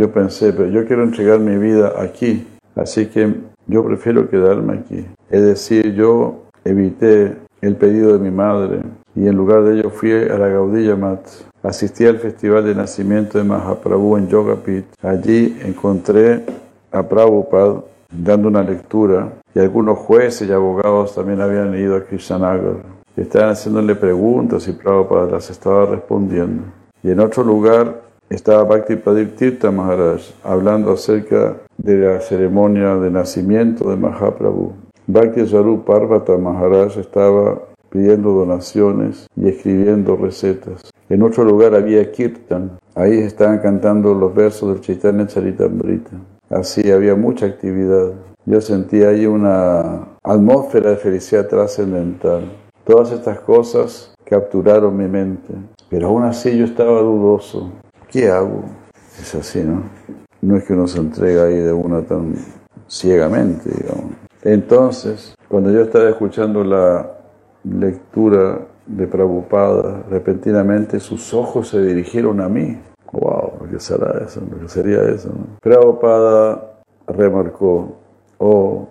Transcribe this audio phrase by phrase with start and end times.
[0.00, 3.34] yo pensé, pero yo quiero entregar mi vida aquí, así que
[3.66, 5.06] yo prefiero quedarme aquí.
[5.30, 8.80] Es decir, yo evité el pedido de mi madre
[9.14, 11.20] y en lugar de ello fui a la Gaudilla Mat.
[11.62, 14.86] Asistí al festival de nacimiento de Mahaprabhu en Yogapit.
[15.02, 16.42] Allí encontré
[16.90, 22.76] a Prabhupada dando una lectura y algunos jueces y abogados también habían ido a Krishnanagar.
[23.16, 26.62] Estaban haciéndole preguntas y Prabhupada las estaba respondiendo.
[27.02, 33.10] Y en otro lugar estaba Bhakti Pradeep Tirtha Maharaj hablando acerca de la ceremonia de
[33.10, 34.72] nacimiento de Mahaprabhu.
[35.08, 37.60] Bhakti Swarup Parvata Maharaj estaba
[37.90, 40.92] pidiendo donaciones y escribiendo recetas.
[41.08, 42.78] En otro lugar había Kirtan.
[42.94, 46.12] Ahí estaban cantando los versos del Chaitanya Charitamrita.
[46.48, 48.12] Así había mucha actividad.
[48.46, 52.44] Yo sentía ahí una atmósfera de felicidad trascendental.
[52.84, 55.52] Todas estas cosas capturaron mi mente.
[55.88, 57.72] Pero aún así yo estaba dudoso.
[58.10, 58.64] ¿Qué hago?
[59.20, 59.84] Es así, ¿no?
[60.42, 62.34] No es que uno se entrega ahí de una tan
[62.88, 64.14] ciegamente, digamos.
[64.42, 67.08] Entonces, cuando yo estaba escuchando la
[67.62, 72.80] lectura de Prabhupada, repentinamente sus ojos se dirigieron a mí.
[73.12, 73.68] ¡Wow!
[73.70, 74.40] ¿Qué será eso?
[74.60, 75.28] ¿Qué sería eso?
[75.28, 75.58] No?
[75.60, 77.96] Prabhupada remarcó,
[78.38, 78.88] oh,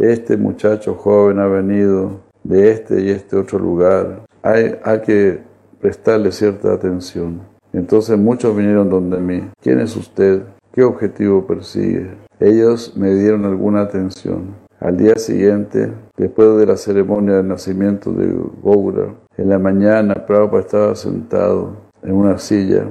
[0.00, 4.22] este muchacho joven ha venido de este y este otro lugar.
[4.42, 5.42] Hay, hay que
[5.80, 7.51] prestarle cierta atención.
[7.72, 9.50] Entonces muchos vinieron donde mí.
[9.60, 10.42] ¿Quién es usted?
[10.72, 12.10] ¿Qué objetivo persigue?
[12.40, 14.54] Ellos me dieron alguna atención.
[14.80, 20.60] Al día siguiente, después de la ceremonia del nacimiento de Goura, en la mañana Prabhupada
[20.60, 22.86] estaba sentado en una silla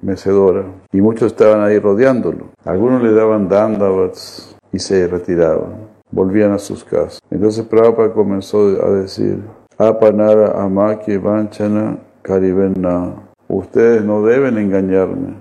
[0.00, 2.50] mecedora y muchos estaban ahí rodeándolo.
[2.64, 7.18] Algunos le daban dandavats y se retiraban, volvían a sus casas.
[7.30, 9.40] Entonces Prabhupada comenzó a decir,
[9.78, 15.34] Apanara amaki vanchana karivenna Ustedes no deben engañarme,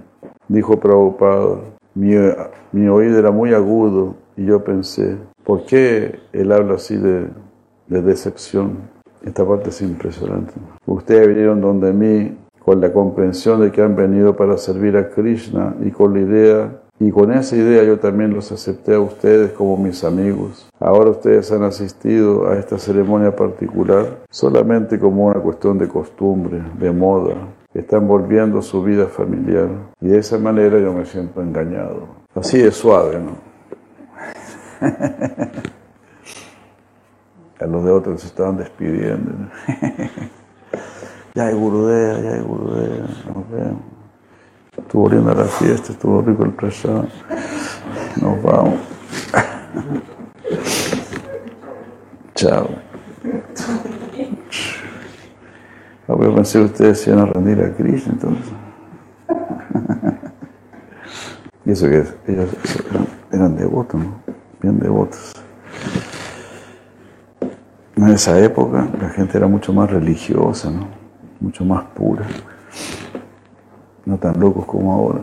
[0.50, 1.60] dijo Prabhupada.
[1.96, 2.18] Mi,
[2.90, 7.28] oído era muy agudo y yo pensé, ¿por qué él habla así de,
[7.88, 8.80] de decepción?
[9.24, 10.52] Esta parte es impresionante.
[10.86, 15.76] Ustedes vinieron donde mí con la comprensión de que han venido para servir a Krishna
[15.82, 19.78] y con la idea y con esa idea yo también los acepté a ustedes como
[19.78, 20.70] mis amigos.
[20.82, 26.92] Ahora ustedes han asistido a esta ceremonia particular solamente como una cuestión de costumbre, de
[26.92, 27.36] moda
[27.74, 29.70] están volviendo su vida familiar.
[30.02, 32.08] Y de esa manera yo me siento engañado.
[32.36, 33.32] Así de suave, ¿no?
[37.60, 39.32] a los de otros se estaban despidiendo.
[41.36, 43.82] ya hay gurudea, ya hay gurudea, nos vemos.
[44.78, 47.06] Estuvo linda la fiesta, estuvo rico el prasad.
[48.20, 48.80] Nos vamos.
[52.36, 52.91] Chao.
[56.08, 58.54] Ah, pensé que ustedes se iban a rendir a Krishna entonces.
[61.66, 62.50] y eso que ellos
[63.32, 64.22] eran, devotos, ¿no?
[64.62, 65.34] Bien devotos.
[67.96, 70.88] En esa época la gente era mucho más religiosa, ¿no?
[71.40, 72.26] Mucho más pura.
[74.06, 75.22] No tan locos como ahora.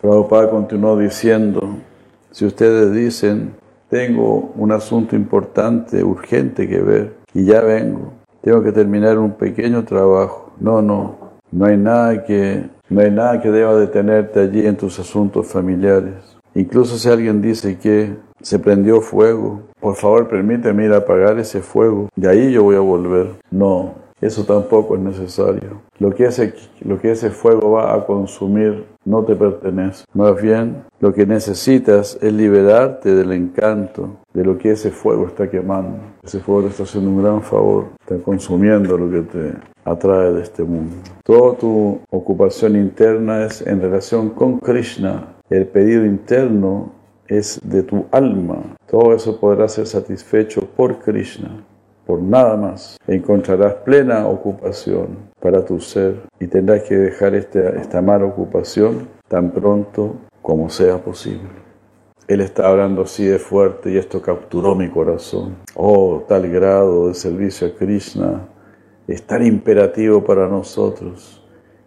[0.00, 1.76] Prabhupada continuó diciendo,
[2.30, 3.54] si ustedes dicen,
[3.88, 8.12] tengo un asunto importante, urgente que ver, y ya vengo,
[8.42, 10.52] tengo que terminar un pequeño trabajo.
[10.60, 11.16] No, no,
[11.50, 16.14] no hay nada que, no hay nada que deba detenerte allí en tus asuntos familiares.
[16.54, 21.60] Incluso si alguien dice que se prendió fuego, por favor permíteme ir a apagar ese
[21.60, 23.28] fuego y ahí yo voy a volver.
[23.50, 25.82] No, eso tampoco es necesario.
[25.98, 30.04] Lo que, ese, lo que ese fuego va a consumir no te pertenece.
[30.12, 35.50] Más bien, lo que necesitas es liberarte del encanto de lo que ese fuego está
[35.50, 35.98] quemando.
[36.22, 39.52] Ese fuego te está haciendo un gran favor, está consumiendo lo que te
[39.84, 40.94] atrae de este mundo.
[41.24, 45.34] Toda tu ocupación interna es en relación con Krishna.
[45.50, 46.92] El pedido interno
[47.26, 48.76] es de tu alma.
[48.88, 51.64] Todo eso podrá ser satisfecho por Krishna
[52.06, 52.96] por nada más.
[53.06, 55.08] Encontrarás plena ocupación
[55.40, 60.96] para tu ser y tendrás que dejar esta, esta mala ocupación tan pronto como sea
[60.96, 61.67] posible.
[62.28, 65.56] Él está hablando así de fuerte y esto capturó mi corazón.
[65.74, 68.46] Oh, tal grado de servicio a Krishna
[69.06, 71.42] es tan imperativo para nosotros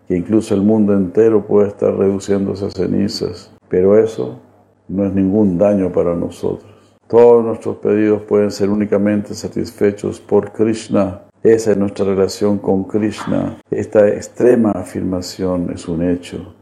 [0.07, 4.39] que incluso el mundo entero puede estar reduciéndose a cenizas, pero eso
[4.88, 6.71] no es ningún daño para nosotros.
[7.07, 11.21] Todos nuestros pedidos pueden ser únicamente satisfechos por Krishna.
[11.43, 13.59] Esa es nuestra relación con Krishna.
[13.69, 16.55] Esta extrema afirmación es un hecho,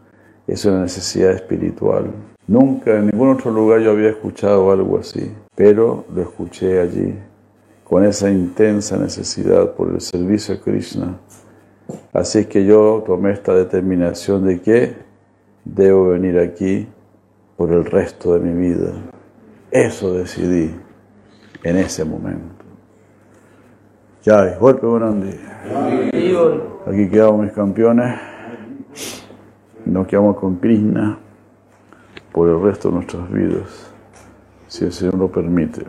[0.48, 2.12] es una necesidad espiritual.
[2.50, 7.14] Nunca en ningún otro lugar yo había escuchado algo así, pero lo escuché allí,
[7.84, 11.16] con esa intensa necesidad por el servicio a Krishna.
[12.12, 14.94] Así que yo tomé esta determinación de que
[15.64, 16.88] debo venir aquí
[17.56, 18.94] por el resto de mi vida.
[19.70, 20.74] Eso decidí
[21.64, 22.66] en ese momento.
[24.24, 25.40] Ya, golpe grande.
[26.88, 28.20] Aquí quedamos mis campeones.
[29.86, 31.20] Nos quedamos con Krishna
[32.40, 33.92] por el resto de nuestras vidas,
[34.70, 35.86] si el Señor lo permite.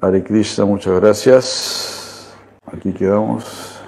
[0.00, 2.32] Hare Krishna, muchas gracias.
[2.72, 3.79] Aquí quedamos.